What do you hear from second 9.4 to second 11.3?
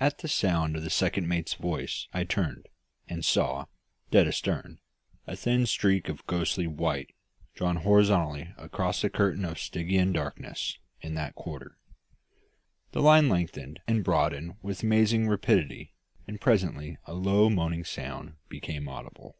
of Stygian darkness in